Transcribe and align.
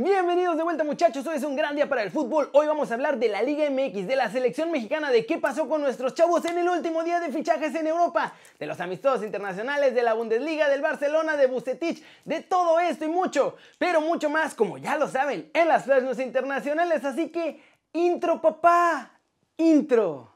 Bienvenidos 0.00 0.56
de 0.56 0.62
vuelta 0.62 0.84
muchachos, 0.84 1.26
hoy 1.26 1.38
es 1.38 1.42
un 1.42 1.56
gran 1.56 1.74
día 1.74 1.88
para 1.88 2.04
el 2.04 2.12
fútbol. 2.12 2.50
Hoy 2.52 2.68
vamos 2.68 2.88
a 2.88 2.94
hablar 2.94 3.18
de 3.18 3.28
la 3.28 3.42
Liga 3.42 3.68
MX, 3.68 4.06
de 4.06 4.14
la 4.14 4.30
selección 4.30 4.70
mexicana, 4.70 5.10
de 5.10 5.26
qué 5.26 5.38
pasó 5.38 5.68
con 5.68 5.80
nuestros 5.80 6.14
chavos 6.14 6.44
en 6.44 6.56
el 6.56 6.68
último 6.68 7.02
día 7.02 7.18
de 7.18 7.32
fichajes 7.32 7.74
en 7.74 7.88
Europa, 7.88 8.32
de 8.60 8.66
los 8.66 8.78
amistosos 8.78 9.24
internacionales, 9.24 9.96
de 9.96 10.04
la 10.04 10.14
Bundesliga, 10.14 10.68
del 10.68 10.82
Barcelona, 10.82 11.36
de 11.36 11.48
Bucetich, 11.48 12.00
de 12.24 12.42
todo 12.42 12.78
esto 12.78 13.06
y 13.06 13.08
mucho, 13.08 13.56
pero 13.76 14.00
mucho 14.00 14.30
más, 14.30 14.54
como 14.54 14.78
ya 14.78 14.96
lo 14.96 15.08
saben, 15.08 15.50
en 15.52 15.66
las 15.66 15.82
flash 15.82 16.20
internacionales. 16.20 17.04
Así 17.04 17.30
que, 17.30 17.60
intro 17.92 18.40
papá, 18.40 19.18
intro. 19.56 20.32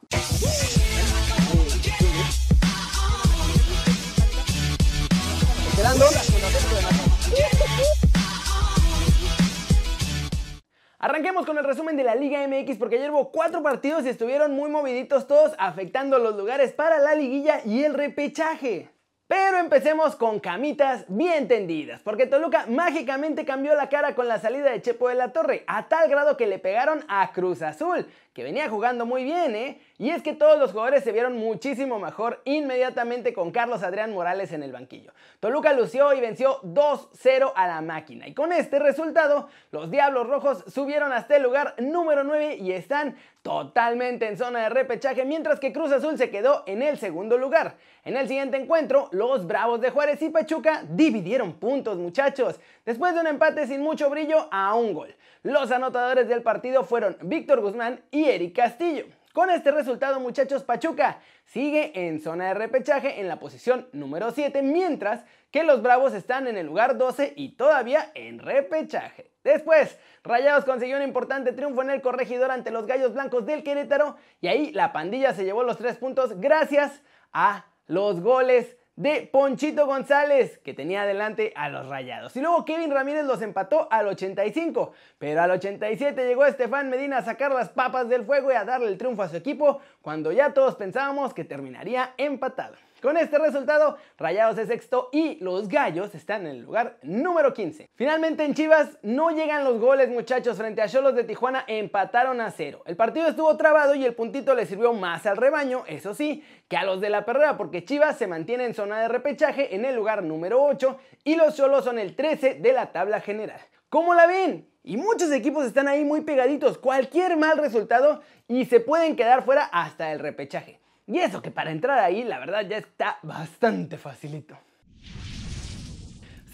Arranquemos 11.05 11.45
con 11.47 11.59
el 11.59 11.65
resumen 11.65 11.97
de 11.97 12.05
la 12.05 12.15
Liga 12.15 12.47
MX 12.47 12.77
porque 12.79 12.95
ayer 12.95 13.11
hubo 13.11 13.33
cuatro 13.33 13.61
partidos 13.61 14.05
y 14.05 14.09
estuvieron 14.09 14.53
muy 14.53 14.71
moviditos 14.71 15.27
todos 15.27 15.53
afectando 15.59 16.21
los 16.21 16.37
lugares 16.37 16.73
para 16.73 17.01
la 17.01 17.17
liguilla 17.17 17.61
y 17.65 17.83
el 17.83 17.95
repechaje. 17.95 18.89
Pero 19.27 19.59
empecemos 19.59 20.15
con 20.15 20.39
camitas 20.39 21.05
bien 21.09 21.49
tendidas, 21.49 22.03
porque 22.03 22.27
Toluca 22.27 22.67
mágicamente 22.69 23.45
cambió 23.45 23.75
la 23.75 23.89
cara 23.89 24.15
con 24.15 24.29
la 24.29 24.39
salida 24.39 24.71
de 24.71 24.81
Chepo 24.81 25.09
de 25.09 25.17
la 25.17 25.33
Torre, 25.33 25.65
a 25.67 25.89
tal 25.89 26.09
grado 26.09 26.37
que 26.37 26.47
le 26.47 26.61
pegaron 26.61 27.05
a 27.09 27.33
Cruz 27.33 27.63
Azul, 27.63 28.07
que 28.33 28.43
venía 28.43 28.69
jugando 28.69 29.05
muy 29.05 29.25
bien, 29.25 29.55
¿eh? 29.55 29.81
Y 29.99 30.11
es 30.11 30.23
que 30.23 30.33
todos 30.33 30.59
los 30.59 30.73
jugadores 30.73 31.05
se 31.05 31.13
vieron 31.13 31.37
muchísimo 31.37 31.99
mejor 31.99 32.41
inmediatamente 32.45 33.35
con 33.35 33.51
Carlos 33.51 33.83
Adrián 33.83 34.13
Morales 34.13 34.53
en 34.53 34.63
el 34.63 34.73
banquillo. 34.73 35.13
Toluca 35.39 35.73
lució 35.73 36.13
y 36.15 36.21
venció 36.21 36.61
2-0 36.63 37.53
a 37.55 37.67
la 37.67 37.83
máquina. 37.83 38.27
Y 38.27 38.35
con 38.35 38.53
este 38.53 38.79
resultado, 38.79 39.49
los 39.71 39.91
Diablos 39.91 40.27
Rojos 40.27 40.65
subieron 40.73 41.13
hasta 41.13 41.37
el 41.37 41.43
lugar 41.43 41.75
número 41.79 42.25
9 42.25 42.57
y 42.57 42.73
están 42.73 43.17
totalmente 43.43 44.27
en 44.29 44.39
zona 44.39 44.61
de 44.61 44.69
repechaje, 44.71 45.25
mientras 45.25 45.61
que 45.61 45.73
Cruz 45.73 45.93
Azul 45.93 46.17
se 46.17 46.31
quedó 46.31 46.63
en 46.67 46.81
el 46.81 46.99
segundo 46.99 47.37
lugar. 47.37 47.77
En 48.05 48.17
el 48.17 48.29
siguiente 48.29 48.57
encuentro, 48.57 49.09
los 49.13 49.47
Bravos 49.47 49.81
de 49.81 49.91
Juárez 49.91 50.23
y 50.23 50.31
Pachuca 50.31 50.85
dividieron 50.89 51.55
puntos, 51.55 51.99
muchachos, 51.99 52.61
después 52.85 53.15
de 53.15 53.21
un 53.21 53.27
empate 53.27 53.67
sin 53.67 53.83
mucho 53.83 54.09
brillo 54.11 54.49
a 54.51 54.75
un 54.75 54.95
gol. 54.95 55.15
Los 55.43 55.73
anotadores 55.73 56.29
del 56.29 56.43
partido 56.43 56.85
fueron 56.85 57.17
Víctor 57.23 57.61
Guzmán 57.63 58.05
y 58.13 58.27
Eric 58.27 58.55
Castillo. 58.55 59.07
Con 59.33 59.51
este 59.51 59.73
resultado, 59.73 60.21
muchachos, 60.21 60.63
Pachuca 60.63 61.19
sigue 61.47 61.91
en 62.07 62.21
zona 62.21 62.47
de 62.49 62.55
repechaje 62.55 63.19
en 63.21 63.27
la 63.27 63.41
posición 63.41 63.89
número 63.93 64.31
7, 64.31 64.63
mientras 64.63 65.25
que 65.51 65.65
los 65.65 65.83
Bravos 65.83 66.15
están 66.15 66.47
en 66.47 66.59
el 66.59 66.67
lugar 66.67 66.97
12 66.97 67.33
y 67.35 67.57
todavía 67.57 68.13
en 68.15 68.39
repechaje. 68.39 69.33
Después, 69.43 69.99
Rayados 70.23 70.65
consiguió 70.65 70.97
un 70.97 71.03
importante 71.03 71.53
triunfo 71.53 71.83
en 71.83 71.91
el 71.91 72.03
corregidor 72.03 72.53
ante 72.53 72.71
los 72.71 72.87
Gallos 72.87 73.13
Blancos 73.13 73.45
del 73.45 73.65
Querétaro 73.65 74.15
y 74.41 74.47
ahí 74.47 74.71
la 74.71 74.93
pandilla 74.93 75.35
se 75.35 75.45
llevó 75.45 75.65
los 75.65 75.79
tres 75.79 75.97
puntos 75.97 76.41
gracias 76.41 77.03
a 77.33 77.67
los 77.89 78.21
goles 78.21 78.77
de 78.97 79.29
Ponchito 79.33 79.87
González, 79.87 80.59
que 80.59 80.75
tenía 80.75 81.03
adelante 81.03 81.53
a 81.57 81.69
los 81.69 81.87
Rayados. 81.89 82.37
Y 82.37 82.41
luego 82.41 82.65
Kevin 82.65 82.91
Ramírez 82.91 83.25
los 83.25 83.41
empató 83.41 83.89
al 83.91 84.07
85, 84.09 84.93
pero 85.19 85.41
al 85.43 85.51
87 85.53 86.27
llegó 86.27 86.45
Estefan 86.45 86.91
Medina 86.91 87.19
a 87.19 87.25
sacar 87.25 87.53
las 87.53 87.71
papas 87.71 88.09
del 88.09 88.25
fuego 88.25 88.53
y 88.53 88.55
a 88.55 88.65
darle 88.65 88.89
el 88.89 88.99
triunfo 88.99 89.23
a 89.23 89.29
su 89.29 89.37
equipo 89.37 89.81
cuando 90.03 90.31
ya 90.33 90.53
todos 90.53 90.77
pensábamos 90.77 91.33
que 91.33 91.45
terminaría 91.45 92.13
empatado. 92.19 92.75
Con 93.03 93.17
este 93.17 93.37
resultado, 93.37 93.97
Rayados 94.17 94.57
es 94.59 94.69
sexto 94.69 95.09
y 95.11 95.35
los 95.43 95.67
Gallos 95.67 96.15
están 96.15 96.43
en 96.43 96.53
el 96.53 96.61
lugar 96.61 96.99
número 97.03 97.53
15. 97.53 97.91
Finalmente 97.97 98.45
en 98.45 98.55
Chivas 98.55 98.97
no 99.03 99.31
llegan 99.31 99.65
los 99.65 99.81
goles 99.81 100.09
muchachos 100.09 100.57
frente 100.57 100.83
a 100.83 100.87
Cholos 100.87 101.17
de 101.17 101.25
Tijuana 101.25 101.65
empataron 101.67 102.41
a 102.41 102.53
cero. 102.53 102.85
El 102.87 102.95
partido 102.95 103.27
estuvo 103.27 103.57
trabado 103.57 103.97
y 103.97 104.05
el 104.05 104.15
puntito 104.15 104.55
le 104.55 104.67
sirvió 104.67 104.93
más 104.93 105.27
al 105.27 105.37
rebaño, 105.37 105.83
eso 105.89 106.15
sí, 106.15 106.45
que 106.69 106.77
a 106.77 106.85
los 106.85 107.01
de 107.01 107.11
la 107.11 107.25
perrera 107.25 107.57
porque 107.57 107.85
Chivas 107.85 108.19
se 108.19 108.29
mantiene 108.29 108.67
en 108.67 108.75
zona 108.75 109.01
de 109.01 109.09
repechaje 109.09 109.75
en 109.75 109.85
el 109.85 109.97
lugar 109.97 110.23
número 110.23 110.63
8 110.63 110.97
y 111.25 111.35
los 111.35 111.57
Cholos 111.57 111.85
son 111.85 111.99
el 111.99 112.15
13 112.15 112.55
de 112.61 112.73
la 112.73 112.93
tabla 112.93 113.21
general. 113.21 113.59
¿Cómo 113.89 114.15
la 114.15 114.29
ven? 114.29 114.71
Y 114.85 114.97
muchos 114.97 115.33
equipos 115.33 115.67
están 115.67 115.89
ahí 115.89 116.05
muy 116.05 116.21
pegaditos, 116.21 116.79
cualquier 116.79 117.37
mal 117.37 117.59
resultado 117.59 118.23
y 118.47 118.65
se 118.67 118.79
pueden 118.79 119.17
quedar 119.17 119.45
fuera 119.45 119.65
hasta 119.65 120.13
el 120.13 120.21
repechaje. 120.21 120.79
Y 121.13 121.19
eso 121.19 121.43
que 121.43 121.51
para 121.51 121.71
entrar 121.71 121.99
ahí, 121.99 122.25
la 122.25 122.39
verdad 122.39 122.67
ya 122.67 122.79
está 122.79 123.19
bastante 123.23 123.99
facilito. 123.99 124.57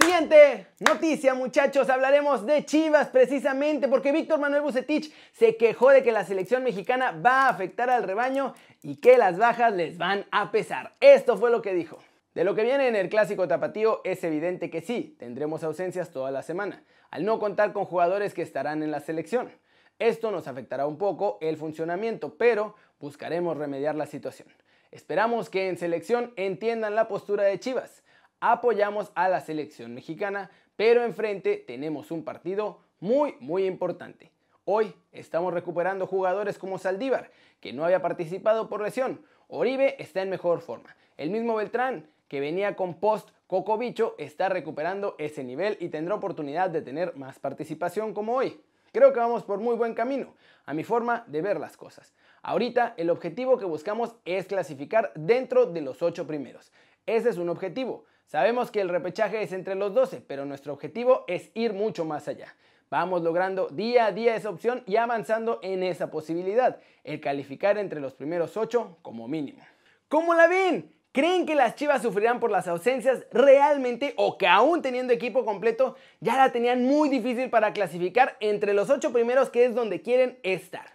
Siguiente 0.00 0.66
noticia 0.80 1.32
muchachos, 1.34 1.88
hablaremos 1.88 2.44
de 2.44 2.64
Chivas 2.64 3.06
precisamente 3.06 3.86
porque 3.86 4.10
Víctor 4.10 4.40
Manuel 4.40 4.62
Bucetich 4.62 5.14
se 5.32 5.56
quejó 5.56 5.90
de 5.90 6.02
que 6.02 6.10
la 6.10 6.24
selección 6.24 6.64
mexicana 6.64 7.12
va 7.12 7.42
a 7.42 7.50
afectar 7.50 7.88
al 7.88 8.02
rebaño 8.02 8.52
y 8.82 8.96
que 8.96 9.16
las 9.16 9.38
bajas 9.38 9.72
les 9.74 9.96
van 9.96 10.24
a 10.32 10.50
pesar. 10.50 10.96
Esto 11.00 11.36
fue 11.36 11.52
lo 11.52 11.62
que 11.62 11.72
dijo. 11.72 12.00
De 12.34 12.42
lo 12.42 12.56
que 12.56 12.64
viene 12.64 12.88
en 12.88 12.96
el 12.96 13.08
clásico 13.08 13.46
tapatío 13.46 14.00
es 14.02 14.24
evidente 14.24 14.70
que 14.70 14.80
sí, 14.80 15.14
tendremos 15.20 15.62
ausencias 15.62 16.10
toda 16.10 16.32
la 16.32 16.42
semana, 16.42 16.82
al 17.12 17.24
no 17.24 17.38
contar 17.38 17.72
con 17.72 17.84
jugadores 17.84 18.34
que 18.34 18.42
estarán 18.42 18.82
en 18.82 18.90
la 18.90 18.98
selección. 18.98 19.52
Esto 19.98 20.30
nos 20.30 20.46
afectará 20.46 20.86
un 20.86 20.96
poco 20.96 21.38
el 21.40 21.56
funcionamiento, 21.56 22.34
pero 22.36 22.76
buscaremos 23.00 23.56
remediar 23.56 23.96
la 23.96 24.06
situación. 24.06 24.48
Esperamos 24.92 25.50
que 25.50 25.68
en 25.68 25.76
selección 25.76 26.32
entiendan 26.36 26.94
la 26.94 27.08
postura 27.08 27.42
de 27.42 27.58
Chivas. 27.58 28.04
Apoyamos 28.38 29.10
a 29.16 29.28
la 29.28 29.40
selección 29.40 29.94
mexicana, 29.94 30.50
pero 30.76 31.02
enfrente 31.02 31.56
tenemos 31.66 32.12
un 32.12 32.24
partido 32.24 32.78
muy, 33.00 33.34
muy 33.40 33.66
importante. 33.66 34.30
Hoy 34.64 34.94
estamos 35.10 35.52
recuperando 35.52 36.06
jugadores 36.06 36.58
como 36.58 36.78
Saldívar, 36.78 37.32
que 37.60 37.72
no 37.72 37.84
había 37.84 38.00
participado 38.00 38.68
por 38.68 38.82
lesión. 38.82 39.20
Oribe 39.48 40.00
está 40.00 40.22
en 40.22 40.30
mejor 40.30 40.60
forma. 40.60 40.94
El 41.16 41.30
mismo 41.30 41.56
Beltrán, 41.56 42.08
que 42.28 42.38
venía 42.38 42.76
con 42.76 43.00
post 43.00 43.30
Cocobicho, 43.48 44.14
está 44.18 44.48
recuperando 44.48 45.16
ese 45.18 45.42
nivel 45.42 45.76
y 45.80 45.88
tendrá 45.88 46.14
oportunidad 46.14 46.70
de 46.70 46.82
tener 46.82 47.16
más 47.16 47.40
participación 47.40 48.14
como 48.14 48.34
hoy. 48.34 48.60
Creo 48.92 49.12
que 49.12 49.20
vamos 49.20 49.44
por 49.44 49.58
muy 49.58 49.76
buen 49.76 49.94
camino, 49.94 50.34
a 50.66 50.74
mi 50.74 50.84
forma 50.84 51.24
de 51.26 51.42
ver 51.42 51.60
las 51.60 51.76
cosas. 51.76 52.14
Ahorita 52.42 52.94
el 52.96 53.10
objetivo 53.10 53.58
que 53.58 53.64
buscamos 53.64 54.16
es 54.24 54.46
clasificar 54.46 55.12
dentro 55.14 55.66
de 55.66 55.80
los 55.80 56.02
8 56.02 56.26
primeros. 56.26 56.72
Ese 57.06 57.30
es 57.30 57.38
un 57.38 57.48
objetivo. 57.48 58.04
Sabemos 58.26 58.70
que 58.70 58.80
el 58.80 58.88
repechaje 58.88 59.42
es 59.42 59.52
entre 59.52 59.74
los 59.74 59.94
12, 59.94 60.22
pero 60.26 60.44
nuestro 60.44 60.72
objetivo 60.72 61.24
es 61.26 61.50
ir 61.54 61.72
mucho 61.72 62.04
más 62.04 62.28
allá. 62.28 62.54
Vamos 62.90 63.22
logrando 63.22 63.68
día 63.68 64.06
a 64.06 64.12
día 64.12 64.34
esa 64.34 64.50
opción 64.50 64.82
y 64.86 64.96
avanzando 64.96 65.58
en 65.62 65.82
esa 65.82 66.10
posibilidad, 66.10 66.80
el 67.04 67.20
calificar 67.20 67.76
entre 67.76 68.00
los 68.00 68.14
primeros 68.14 68.56
8 68.56 68.98
como 69.02 69.28
mínimo. 69.28 69.62
¿Cómo 70.08 70.34
la 70.34 70.46
ven? 70.46 70.97
¿Creen 71.18 71.46
que 71.46 71.56
las 71.56 71.74
Chivas 71.74 72.00
sufrirán 72.00 72.38
por 72.38 72.48
las 72.48 72.68
ausencias 72.68 73.26
realmente 73.32 74.14
o 74.16 74.38
que 74.38 74.46
aún 74.46 74.82
teniendo 74.82 75.12
equipo 75.12 75.44
completo 75.44 75.96
ya 76.20 76.36
la 76.36 76.52
tenían 76.52 76.84
muy 76.84 77.08
difícil 77.08 77.50
para 77.50 77.72
clasificar 77.72 78.36
entre 78.38 78.72
los 78.72 78.88
ocho 78.88 79.12
primeros 79.12 79.50
que 79.50 79.64
es 79.64 79.74
donde 79.74 80.00
quieren 80.00 80.38
estar? 80.44 80.92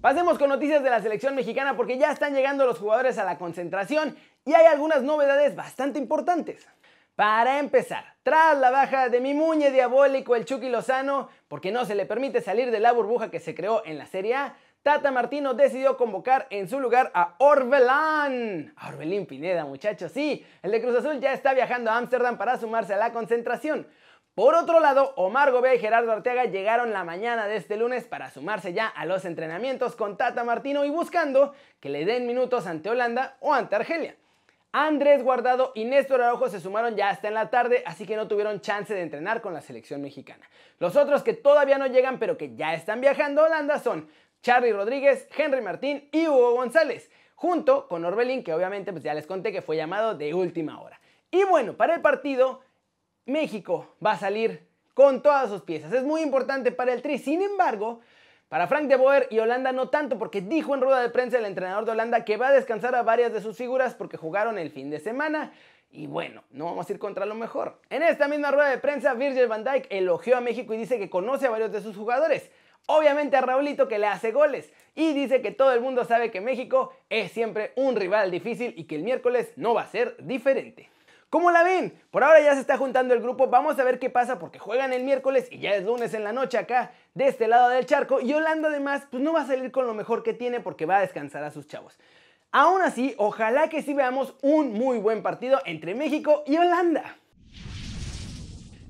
Pasemos 0.00 0.36
con 0.36 0.48
noticias 0.48 0.82
de 0.82 0.90
la 0.90 1.00
selección 1.00 1.36
mexicana 1.36 1.76
porque 1.76 1.96
ya 1.96 2.10
están 2.10 2.34
llegando 2.34 2.66
los 2.66 2.80
jugadores 2.80 3.18
a 3.18 3.24
la 3.24 3.38
concentración 3.38 4.16
y 4.44 4.52
hay 4.52 4.66
algunas 4.66 5.04
novedades 5.04 5.54
bastante 5.54 6.00
importantes. 6.00 6.66
Para 7.14 7.60
empezar, 7.60 8.16
tras 8.24 8.58
la 8.58 8.72
baja 8.72 9.10
de 9.10 9.20
mi 9.20 9.34
muñe 9.34 9.70
diabólico 9.70 10.34
el 10.34 10.44
Chucky 10.44 10.70
Lozano, 10.70 11.28
porque 11.46 11.70
no 11.70 11.84
se 11.84 11.94
le 11.94 12.04
permite 12.04 12.40
salir 12.40 12.72
de 12.72 12.80
la 12.80 12.90
burbuja 12.90 13.30
que 13.30 13.38
se 13.38 13.54
creó 13.54 13.84
en 13.86 13.96
la 13.96 14.06
Serie 14.06 14.34
A, 14.34 14.56
Tata 14.84 15.10
Martino 15.10 15.54
decidió 15.54 15.96
convocar 15.96 16.46
en 16.50 16.68
su 16.68 16.78
lugar 16.78 17.10
a 17.14 17.36
Orbelán. 17.38 18.74
Orbelín 18.86 19.24
Pineda, 19.24 19.64
muchachos, 19.64 20.12
sí. 20.12 20.44
El 20.62 20.72
de 20.72 20.82
Cruz 20.82 20.96
Azul 20.96 21.20
ya 21.20 21.32
está 21.32 21.54
viajando 21.54 21.90
a 21.90 21.96
Ámsterdam 21.96 22.36
para 22.36 22.58
sumarse 22.58 22.92
a 22.92 22.98
la 22.98 23.10
concentración. 23.10 23.86
Por 24.34 24.54
otro 24.54 24.80
lado, 24.80 25.14
Omar 25.16 25.52
Gobea 25.52 25.74
y 25.74 25.78
Gerardo 25.78 26.12
Arteaga 26.12 26.44
llegaron 26.44 26.92
la 26.92 27.02
mañana 27.02 27.48
de 27.48 27.56
este 27.56 27.78
lunes 27.78 28.04
para 28.04 28.28
sumarse 28.28 28.74
ya 28.74 28.86
a 28.86 29.06
los 29.06 29.24
entrenamientos 29.24 29.96
con 29.96 30.18
Tata 30.18 30.44
Martino 30.44 30.84
y 30.84 30.90
buscando 30.90 31.54
que 31.80 31.88
le 31.88 32.04
den 32.04 32.26
minutos 32.26 32.66
ante 32.66 32.90
Holanda 32.90 33.38
o 33.40 33.54
ante 33.54 33.76
Argelia. 33.76 34.16
Andrés 34.72 35.22
Guardado 35.22 35.72
y 35.74 35.86
Néstor 35.86 36.20
Araujo 36.20 36.50
se 36.50 36.60
sumaron 36.60 36.94
ya 36.94 37.08
hasta 37.08 37.28
en 37.28 37.34
la 37.34 37.48
tarde, 37.48 37.82
así 37.86 38.04
que 38.04 38.16
no 38.16 38.28
tuvieron 38.28 38.60
chance 38.60 38.92
de 38.92 39.00
entrenar 39.00 39.40
con 39.40 39.54
la 39.54 39.62
selección 39.62 40.02
mexicana. 40.02 40.44
Los 40.78 40.94
otros 40.96 41.22
que 41.22 41.32
todavía 41.32 41.78
no 41.78 41.86
llegan 41.86 42.18
pero 42.18 42.36
que 42.36 42.54
ya 42.54 42.74
están 42.74 43.00
viajando 43.00 43.40
a 43.40 43.44
Holanda 43.46 43.78
son 43.78 44.10
Charlie 44.44 44.74
Rodríguez, 44.74 45.26
Henry 45.34 45.62
Martín 45.62 46.06
y 46.12 46.28
Hugo 46.28 46.52
González, 46.52 47.10
junto 47.34 47.88
con 47.88 48.04
Orbelín, 48.04 48.44
que 48.44 48.52
obviamente 48.52 48.92
pues 48.92 49.02
ya 49.02 49.14
les 49.14 49.26
conté 49.26 49.52
que 49.52 49.62
fue 49.62 49.74
llamado 49.74 50.14
de 50.14 50.34
última 50.34 50.82
hora. 50.82 51.00
Y 51.30 51.44
bueno, 51.44 51.78
para 51.78 51.94
el 51.94 52.02
partido, 52.02 52.60
México 53.24 53.96
va 54.04 54.12
a 54.12 54.18
salir 54.18 54.68
con 54.92 55.22
todas 55.22 55.48
sus 55.48 55.62
piezas. 55.62 55.94
Es 55.94 56.04
muy 56.04 56.20
importante 56.20 56.72
para 56.72 56.92
el 56.92 57.00
Tri. 57.00 57.16
Sin 57.16 57.40
embargo, 57.40 58.00
para 58.50 58.66
Frank 58.66 58.86
de 58.86 58.96
Boer 58.96 59.28
y 59.30 59.38
Holanda 59.38 59.72
no 59.72 59.88
tanto, 59.88 60.18
porque 60.18 60.42
dijo 60.42 60.74
en 60.74 60.82
rueda 60.82 61.00
de 61.00 61.08
prensa 61.08 61.38
el 61.38 61.46
entrenador 61.46 61.86
de 61.86 61.92
Holanda 61.92 62.26
que 62.26 62.36
va 62.36 62.48
a 62.48 62.52
descansar 62.52 62.94
a 62.94 63.02
varias 63.02 63.32
de 63.32 63.40
sus 63.40 63.56
figuras 63.56 63.94
porque 63.94 64.18
jugaron 64.18 64.58
el 64.58 64.70
fin 64.70 64.90
de 64.90 65.00
semana 65.00 65.54
y 65.90 66.06
bueno, 66.06 66.44
no 66.50 66.66
vamos 66.66 66.86
a 66.86 66.92
ir 66.92 66.98
contra 66.98 67.24
lo 67.24 67.34
mejor. 67.34 67.80
En 67.88 68.02
esta 68.02 68.28
misma 68.28 68.50
rueda 68.50 68.68
de 68.68 68.76
prensa, 68.76 69.14
Virgil 69.14 69.46
van 69.46 69.64
Dijk 69.64 69.86
elogió 69.88 70.36
a 70.36 70.42
México 70.42 70.74
y 70.74 70.76
dice 70.76 70.98
que 70.98 71.08
conoce 71.08 71.46
a 71.46 71.50
varios 71.50 71.72
de 71.72 71.80
sus 71.80 71.96
jugadores. 71.96 72.50
Obviamente 72.86 73.36
a 73.36 73.40
Raulito 73.40 73.88
que 73.88 73.98
le 73.98 74.06
hace 74.06 74.32
goles. 74.32 74.72
Y 74.94 75.12
dice 75.12 75.42
que 75.42 75.50
todo 75.50 75.72
el 75.72 75.80
mundo 75.80 76.04
sabe 76.04 76.30
que 76.30 76.40
México 76.40 76.92
es 77.10 77.32
siempre 77.32 77.72
un 77.76 77.96
rival 77.96 78.30
difícil 78.30 78.74
y 78.76 78.84
que 78.84 78.96
el 78.96 79.02
miércoles 79.02 79.52
no 79.56 79.74
va 79.74 79.82
a 79.82 79.88
ser 79.88 80.16
diferente. 80.18 80.90
¿Cómo 81.34 81.50
la 81.50 81.64
ven? 81.64 82.00
Por 82.12 82.22
ahora 82.22 82.40
ya 82.40 82.54
se 82.54 82.60
está 82.60 82.78
juntando 82.78 83.12
el 83.12 83.20
grupo, 83.20 83.48
vamos 83.48 83.76
a 83.80 83.82
ver 83.82 83.98
qué 83.98 84.08
pasa 84.08 84.38
porque 84.38 84.60
juegan 84.60 84.92
el 84.92 85.02
miércoles 85.02 85.48
y 85.50 85.58
ya 85.58 85.74
es 85.74 85.82
lunes 85.82 86.14
en 86.14 86.22
la 86.22 86.32
noche 86.32 86.58
acá, 86.58 86.92
de 87.14 87.26
este 87.26 87.48
lado 87.48 87.70
del 87.70 87.86
charco, 87.86 88.20
y 88.20 88.32
Holanda 88.32 88.68
además 88.68 89.02
pues 89.10 89.20
no 89.20 89.32
va 89.32 89.40
a 89.40 89.46
salir 89.46 89.72
con 89.72 89.84
lo 89.84 89.94
mejor 89.94 90.22
que 90.22 90.32
tiene 90.32 90.60
porque 90.60 90.86
va 90.86 90.98
a 90.98 91.00
descansar 91.00 91.42
a 91.42 91.50
sus 91.50 91.66
chavos. 91.66 91.98
Aún 92.52 92.82
así, 92.82 93.16
ojalá 93.18 93.68
que 93.68 93.82
sí 93.82 93.94
veamos 93.94 94.36
un 94.42 94.74
muy 94.74 94.98
buen 94.98 95.24
partido 95.24 95.60
entre 95.64 95.96
México 95.96 96.44
y 96.46 96.56
Holanda. 96.56 97.16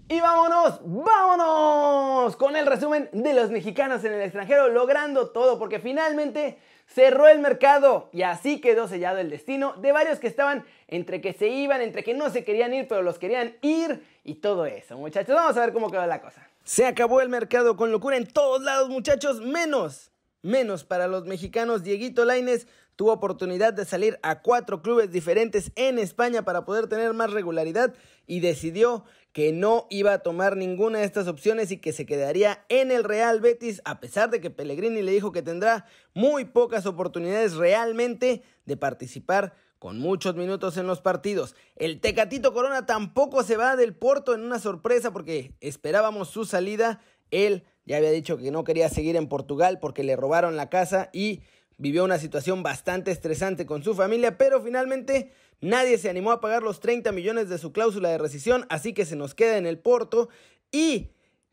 Y 0.06 0.20
vámonos, 0.20 0.80
vámonos 0.84 2.36
con 2.36 2.56
el 2.56 2.66
resumen 2.66 3.08
de 3.12 3.32
los 3.32 3.50
mexicanos 3.50 4.04
en 4.04 4.12
el 4.12 4.20
extranjero 4.20 4.68
logrando 4.68 5.30
todo 5.30 5.58
porque 5.58 5.78
finalmente 5.78 6.58
cerró 6.86 7.26
el 7.26 7.38
mercado 7.38 8.10
y 8.12 8.20
así 8.20 8.60
quedó 8.60 8.86
sellado 8.86 9.16
el 9.16 9.30
destino 9.30 9.72
de 9.78 9.92
varios 9.92 10.18
que 10.18 10.26
estaban 10.26 10.66
entre 10.88 11.22
que 11.22 11.32
se 11.32 11.48
iban, 11.48 11.80
entre 11.80 12.04
que 12.04 12.12
no 12.12 12.28
se 12.28 12.44
querían 12.44 12.74
ir 12.74 12.86
pero 12.86 13.00
los 13.00 13.18
querían 13.18 13.56
ir 13.62 14.04
y 14.24 14.34
todo 14.34 14.66
eso 14.66 14.98
muchachos. 14.98 15.34
Vamos 15.34 15.56
a 15.56 15.60
ver 15.60 15.72
cómo 15.72 15.90
quedó 15.90 16.04
la 16.04 16.20
cosa. 16.20 16.46
Se 16.64 16.84
acabó 16.84 17.22
el 17.22 17.30
mercado 17.30 17.78
con 17.78 17.90
locura 17.90 18.18
en 18.18 18.26
todos 18.26 18.62
lados 18.62 18.90
muchachos, 18.90 19.40
menos, 19.40 20.10
menos 20.42 20.84
para 20.84 21.06
los 21.06 21.24
mexicanos. 21.24 21.82
Dieguito 21.82 22.26
Laines 22.26 22.66
tuvo 22.96 23.12
oportunidad 23.12 23.72
de 23.72 23.84
salir 23.84 24.18
a 24.22 24.42
cuatro 24.42 24.82
clubes 24.82 25.10
diferentes 25.10 25.72
en 25.76 25.98
España 25.98 26.44
para 26.44 26.64
poder 26.64 26.86
tener 26.88 27.12
más 27.14 27.32
regularidad 27.32 27.94
y 28.26 28.40
decidió 28.40 29.04
que 29.32 29.52
no 29.52 29.86
iba 29.90 30.12
a 30.12 30.20
tomar 30.20 30.56
ninguna 30.56 31.00
de 31.00 31.04
estas 31.04 31.26
opciones 31.26 31.72
y 31.72 31.78
que 31.78 31.92
se 31.92 32.06
quedaría 32.06 32.64
en 32.68 32.92
el 32.92 33.02
Real 33.02 33.40
Betis 33.40 33.82
a 33.84 33.98
pesar 34.00 34.30
de 34.30 34.40
que 34.40 34.50
Pellegrini 34.50 35.02
le 35.02 35.12
dijo 35.12 35.32
que 35.32 35.42
tendrá 35.42 35.86
muy 36.14 36.44
pocas 36.44 36.86
oportunidades 36.86 37.54
realmente 37.54 38.42
de 38.64 38.76
participar 38.76 39.54
con 39.80 39.98
muchos 39.98 40.34
minutos 40.36 40.76
en 40.76 40.86
los 40.86 41.00
partidos. 41.00 41.54
El 41.76 42.00
Tecatito 42.00 42.54
Corona 42.54 42.86
tampoco 42.86 43.42
se 43.42 43.56
va 43.56 43.76
del 43.76 43.94
Porto 43.94 44.34
en 44.34 44.40
una 44.40 44.58
sorpresa 44.58 45.12
porque 45.12 45.56
esperábamos 45.60 46.28
su 46.28 46.44
salida. 46.44 47.02
Él 47.30 47.64
ya 47.84 47.98
había 47.98 48.10
dicho 48.10 48.38
que 48.38 48.50
no 48.50 48.64
quería 48.64 48.88
seguir 48.88 49.16
en 49.16 49.28
Portugal 49.28 49.80
porque 49.80 50.04
le 50.04 50.16
robaron 50.16 50.56
la 50.56 50.70
casa 50.70 51.10
y 51.12 51.42
vivió 51.76 52.04
una 52.04 52.18
situación 52.18 52.62
bastante 52.62 53.10
estresante 53.10 53.66
con 53.66 53.82
su 53.82 53.94
familia, 53.94 54.38
pero 54.38 54.62
finalmente 54.62 55.32
nadie 55.60 55.98
se 55.98 56.10
animó 56.10 56.32
a 56.32 56.40
pagar 56.40 56.62
los 56.62 56.80
30 56.80 57.12
millones 57.12 57.48
de 57.48 57.58
su 57.58 57.72
cláusula 57.72 58.10
de 58.10 58.18
rescisión, 58.18 58.66
así 58.68 58.92
que 58.92 59.06
se 59.06 59.16
nos 59.16 59.34
queda 59.34 59.56
en 59.56 59.66
el 59.66 59.78
Porto. 59.78 60.28
Y 60.70 61.10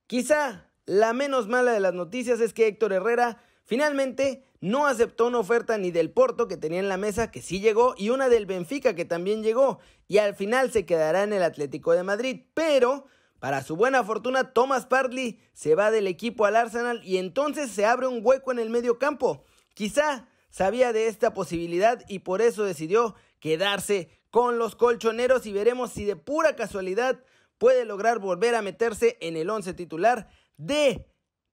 quizá 0.07 0.69
la 0.85 1.13
menos 1.13 1.47
mala 1.47 1.71
de 1.73 1.79
las 1.79 1.93
noticias 1.93 2.39
es 2.39 2.53
que 2.53 2.67
Héctor 2.67 2.93
Herrera 2.93 3.41
finalmente 3.63 4.43
no 4.59 4.85
aceptó 4.85 5.27
una 5.27 5.39
oferta 5.39 5.77
ni 5.77 5.91
del 5.91 6.11
Porto 6.11 6.47
que 6.47 6.57
tenía 6.57 6.79
en 6.79 6.89
la 6.89 6.97
mesa, 6.97 7.31
que 7.31 7.41
sí 7.41 7.59
llegó, 7.59 7.95
y 7.97 8.09
una 8.09 8.29
del 8.29 8.45
Benfica 8.45 8.93
que 8.93 9.05
también 9.05 9.43
llegó, 9.43 9.79
y 10.07 10.19
al 10.19 10.35
final 10.35 10.71
se 10.71 10.85
quedará 10.85 11.23
en 11.23 11.33
el 11.33 11.43
Atlético 11.43 11.93
de 11.93 12.03
Madrid, 12.03 12.41
pero... 12.53 13.05
Para 13.41 13.63
su 13.63 13.75
buena 13.75 14.03
fortuna, 14.03 14.53
Thomas 14.53 14.85
Partley 14.85 15.39
se 15.53 15.73
va 15.73 15.89
del 15.89 16.05
equipo 16.05 16.45
al 16.45 16.55
Arsenal 16.55 17.01
y 17.03 17.17
entonces 17.17 17.71
se 17.71 17.87
abre 17.87 18.05
un 18.05 18.19
hueco 18.23 18.51
en 18.51 18.59
el 18.59 18.69
medio 18.69 18.99
campo. 18.99 19.43
Quizá 19.73 20.27
sabía 20.49 20.93
de 20.93 21.07
esta 21.07 21.33
posibilidad 21.33 22.03
y 22.07 22.19
por 22.19 22.41
eso 22.41 22.63
decidió 22.63 23.15
quedarse 23.39 24.09
con 24.29 24.57
los 24.57 24.75
colchoneros 24.75 25.45
y 25.45 25.53
veremos 25.53 25.91
si 25.91 26.05
de 26.05 26.15
pura 26.15 26.55
casualidad 26.55 27.23
puede 27.57 27.85
lograr 27.85 28.19
volver 28.19 28.55
a 28.55 28.61
meterse 28.61 29.17
en 29.21 29.37
el 29.37 29.49
once 29.49 29.73
titular 29.73 30.29
de 30.57 31.07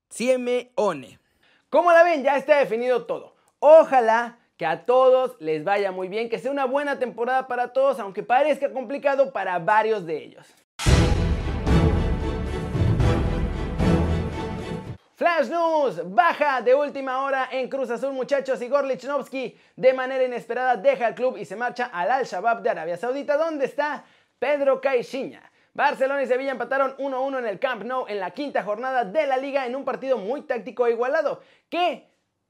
Simeone. 0.08 1.18
Como 1.68 1.92
la 1.92 2.02
ven, 2.02 2.22
ya 2.22 2.36
está 2.36 2.58
definido 2.58 3.04
todo. 3.04 3.36
Ojalá 3.58 4.38
que 4.56 4.66
a 4.66 4.86
todos 4.86 5.36
les 5.40 5.64
vaya 5.64 5.92
muy 5.92 6.08
bien, 6.08 6.28
que 6.28 6.38
sea 6.38 6.50
una 6.50 6.64
buena 6.64 6.98
temporada 6.98 7.46
para 7.46 7.72
todos, 7.72 7.98
aunque 8.00 8.22
parezca 8.22 8.72
complicado 8.72 9.32
para 9.32 9.58
varios 9.58 10.06
de 10.06 10.24
ellos. 10.24 10.46
Flash 15.18 15.48
News, 15.48 16.14
baja 16.14 16.62
de 16.62 16.76
última 16.76 17.24
hora 17.24 17.48
en 17.50 17.68
Cruz 17.68 17.90
Azul 17.90 18.12
muchachos. 18.12 18.62
Igor 18.62 18.84
Lichnowsky 18.84 19.58
de 19.74 19.92
manera 19.92 20.22
inesperada 20.22 20.76
deja 20.76 21.08
el 21.08 21.16
club 21.16 21.36
y 21.36 21.44
se 21.44 21.56
marcha 21.56 21.86
al 21.92 22.08
Al-Shabaab 22.12 22.62
de 22.62 22.70
Arabia 22.70 22.96
Saudita 22.96 23.36
donde 23.36 23.64
está 23.64 24.04
Pedro 24.38 24.80
Caixinha. 24.80 25.42
Barcelona 25.74 26.22
y 26.22 26.28
Sevilla 26.28 26.52
empataron 26.52 26.96
1-1 26.98 27.40
en 27.40 27.46
el 27.48 27.58
Camp 27.58 27.82
Nou 27.82 28.06
en 28.06 28.20
la 28.20 28.30
quinta 28.30 28.62
jornada 28.62 29.04
de 29.04 29.26
la 29.26 29.38
liga 29.38 29.66
en 29.66 29.74
un 29.74 29.84
partido 29.84 30.18
muy 30.18 30.42
táctico 30.42 30.86
e 30.86 30.92
igualado 30.92 31.42
que 31.68 32.06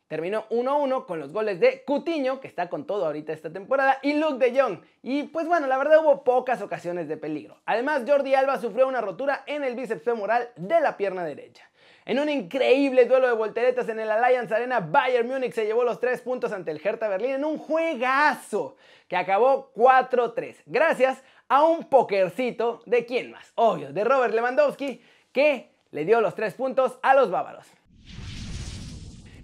terminó 0.07 0.47
1-1 0.51 1.07
con 1.07 1.21
los 1.21 1.33
goles 1.33 1.61
de 1.61 1.85
Cutiño, 1.85 2.39
que 2.39 2.49
está 2.49 2.69
con 2.69 2.87
todo 2.87 3.07
ahorita 3.07 3.33
esta 3.33 3.51
temporada, 3.51 3.99
y 4.03 4.13
Luke 4.13 4.45
de 4.45 4.61
Jong. 4.61 4.81
Y 5.03 5.23
pues 5.25 5.47
bueno, 5.47 5.67
la 5.69 5.79
verdad 5.79 6.01
hubo 6.01 6.23
pocas 6.23 6.61
ocasiones 6.61 7.09
de 7.09 7.17
peligro. 7.17 7.63
Además, 7.65 8.03
Jordi 8.07 8.35
Alba 8.35 8.59
sufrió 8.59 8.87
una 8.89 9.01
rotura 9.01 9.43
en 9.47 9.65
el 9.65 9.75
bíceps 9.75 10.03
femoral 10.03 10.51
de 10.57 10.81
la 10.83 10.99
pierna 10.99 11.25
derecha. 11.25 11.65
En 12.09 12.19
un 12.19 12.31
increíble 12.31 13.05
duelo 13.05 13.27
de 13.27 13.35
volteretas 13.35 13.87
en 13.91 14.01
el 14.01 14.11
Allianz 14.11 14.51
Arena, 14.51 14.81
Bayern 14.81 15.29
Múnich 15.29 15.53
se 15.53 15.67
llevó 15.67 15.85
los 15.85 16.01
tres 16.01 16.23
puntos 16.23 16.53
ante 16.53 16.71
el 16.71 16.81
Hertha 16.83 17.07
Berlín 17.07 17.33
en 17.33 17.45
un 17.45 17.59
juegazo 17.59 18.77
que 19.09 19.15
acabó 19.15 19.71
4-3, 19.75 20.57
gracias 20.65 21.23
a 21.49 21.65
un 21.65 21.85
pokercito 21.85 22.81
de 22.87 23.05
quién 23.05 23.31
más, 23.31 23.53
obvio, 23.57 23.93
de 23.93 24.05
Robert 24.05 24.33
Lewandowski, 24.33 25.03
que 25.33 25.71
le 25.91 26.07
dio 26.07 26.23
los 26.23 26.35
tres 26.35 26.55
puntos 26.55 26.99
a 27.03 27.13
los 27.13 27.31
bávaros. 27.31 27.67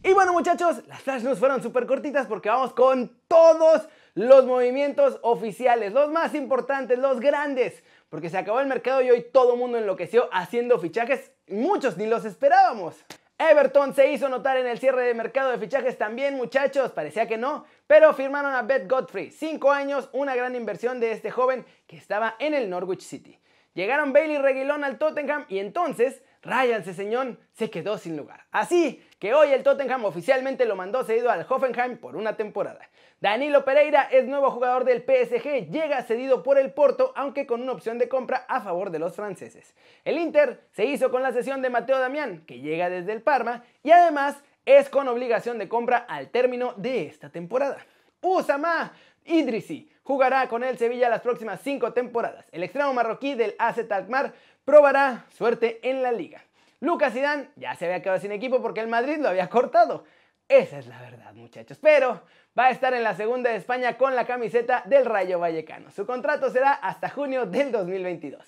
Y 0.03 0.15
bueno 0.15 0.33
muchachos, 0.33 0.87
las 0.87 1.03
flash 1.03 1.23
news 1.23 1.39
fueron 1.39 1.63
súper 1.63 1.85
cortitas 1.85 2.27
porque 2.27 2.49
vamos 2.49 2.73
con 2.73 3.15
todos 3.29 3.87
los 4.15 4.47
movimientos 4.47 5.19
oficiales, 5.23 5.93
los 5.93 6.11
más 6.11 6.35
importantes, 6.35 6.99
los 6.99 7.21
grandes, 7.21 7.83
porque 8.09 8.31
se 8.31 8.39
acabó 8.39 8.61
el 8.61 8.67
mercado 8.67 9.03
y 9.03 9.11
hoy 9.11 9.27
todo 9.33 9.55
el 9.55 9.59
mundo 9.59 9.79
enloqueció 9.79 10.29
haciendo 10.33 10.79
fichajes 10.79 11.33
muchos 11.49 11.97
ni 11.97 12.07
los 12.07 12.25
esperábamos. 12.25 12.97
Everton 13.37 13.95
se 13.95 14.13
hizo 14.13 14.29
notar 14.29 14.57
en 14.57 14.67
el 14.67 14.79
cierre 14.79 15.03
de 15.03 15.15
mercado 15.15 15.51
de 15.51 15.59
fichajes 15.59 15.99
también, 15.99 16.37
muchachos, 16.37 16.93
parecía 16.93 17.27
que 17.27 17.37
no, 17.37 17.65
pero 17.89 18.15
firmaron 18.15 18.55
a 18.55 18.63
Beth 18.63 18.89
Godfrey, 18.89 19.33
5 19.33 19.73
años, 19.73 20.09
una 20.13 20.37
gran 20.37 20.55
inversión 20.55 21.01
de 21.01 21.11
este 21.11 21.33
joven 21.33 21.67
que 21.89 21.97
estaba 21.97 22.37
en 22.39 22.55
el 22.55 22.71
Norwich 22.71 23.03
City. 23.03 23.41
Llegaron 23.75 24.13
Bailey 24.13 24.39
Reguilón 24.39 24.85
al 24.85 24.99
Tottenham 24.99 25.47
y 25.49 25.59
entonces 25.59 26.23
Ryan 26.45 26.85
Seseñón 26.85 27.39
se 27.53 27.71
quedó 27.71 27.99
sin 27.99 28.17
lugar. 28.17 28.45
Así 28.53 29.03
que 29.19 29.35
hoy 29.35 29.51
el 29.53 29.63
Tottenham 29.63 30.05
oficialmente 30.05 30.67
lo 30.67 30.77
mandó 30.77 31.03
cedido 31.05 31.31
al 31.31 31.47
Hoffenheim 31.49 31.97
por 31.97 32.17
una 32.17 32.37
temporada. 32.37 32.91
Danilo 33.21 33.65
Pereira 33.65 34.03
es 34.03 34.27
nuevo 34.27 34.51
jugador 34.51 34.85
del 34.85 35.03
PSG, 35.03 35.71
llega 35.71 36.03
cedido 36.03 36.43
por 36.43 36.59
el 36.59 36.73
Porto, 36.73 37.13
aunque 37.17 37.47
con 37.47 37.63
una 37.63 37.73
opción 37.73 37.99
de 37.99 38.09
compra 38.09 38.45
a 38.49 38.61
favor 38.61 38.91
de 38.91 38.99
los 38.99 39.17
franceses. 39.17 39.75
El 40.05 40.19
Inter 40.19 40.61
se 40.73 40.85
hizo 40.85 41.11
con 41.11 41.23
la 41.23 41.33
cesión 41.33 41.63
de 41.63 41.71
Mateo 41.71 41.99
Damián, 41.99 42.45
que 42.47 42.61
llega 42.61 42.91
desde 42.91 43.13
el 43.13 43.23
Parma, 43.23 43.65
y 43.83 43.93
además 43.93 44.37
es 44.67 44.91
con 44.91 45.09
obligación 45.09 45.59
de 45.59 45.69
compra 45.69 45.99
al 46.09 46.29
término 46.29 46.75
de 46.77 47.07
esta 47.07 47.31
temporada. 47.31 47.79
Usama 48.21 48.93
Idrisi 49.25 49.91
jugará 50.03 50.49
con 50.49 50.63
el 50.63 50.77
Sevilla 50.77 51.09
las 51.09 51.23
próximas 51.23 51.61
cinco 51.63 51.93
temporadas. 51.93 52.45
El 52.53 52.63
extremo 52.63 52.93
marroquí 52.93 53.35
del 53.35 53.55
AZ 53.59 53.91
Alkmaar 53.91 54.35
probará 54.65 55.25
suerte 55.31 55.81
en 55.83 56.03
la 56.03 56.13
liga. 56.13 56.43
Lucas 56.81 57.13
Zidane 57.13 57.49
ya 57.57 57.75
se 57.75 57.87
había 57.87 58.03
quedado 58.03 58.21
sin 58.21 58.33
equipo 58.33 58.61
porque 58.61 58.81
el 58.81 58.89
Madrid 58.89 59.19
lo 59.19 59.29
había 59.29 59.49
cortado. 59.49 60.05
Esa 60.49 60.79
es 60.79 60.87
la 60.87 61.01
verdad, 61.01 61.33
muchachos. 61.33 61.79
Pero 61.81 62.23
va 62.59 62.67
a 62.67 62.71
estar 62.71 62.93
en 62.95 63.03
la 63.03 63.15
segunda 63.15 63.51
de 63.51 63.57
España 63.57 63.97
con 63.97 64.15
la 64.15 64.27
camiseta 64.27 64.83
del 64.85 65.07
Rayo 65.07 65.39
Vallecano. 65.39 65.91
Su 65.91 66.05
contrato 66.05 66.51
será 66.51 66.73
hasta 66.73 67.09
junio 67.09 67.47
del 67.47 67.73
2022. 67.73 68.45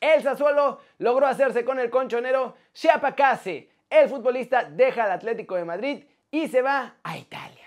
El 0.00 0.22
Sassuolo 0.22 0.80
logró 0.98 1.26
hacerse 1.26 1.64
con 1.64 1.80
el 1.80 1.90
conchonero 1.90 2.54
Chiapacase. 2.72 3.68
El 3.90 4.08
futbolista 4.08 4.64
deja 4.64 5.04
al 5.04 5.12
Atlético 5.12 5.56
de 5.56 5.64
Madrid 5.64 6.04
y 6.30 6.48
se 6.48 6.62
va 6.62 6.96
a 7.02 7.16
Italia. 7.16 7.57